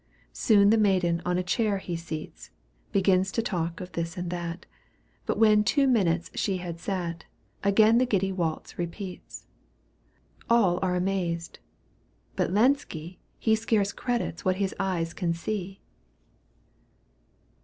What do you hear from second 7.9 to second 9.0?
the giddy waltz